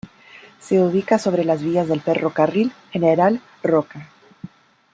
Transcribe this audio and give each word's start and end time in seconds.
Se 0.59 0.81
ubica 0.81 1.19
sobre 1.19 1.45
las 1.45 1.61
vías 1.61 1.87
del 1.87 2.01
Ferrocarril 2.01 2.73
General 2.91 3.39
Roca. 3.61 4.09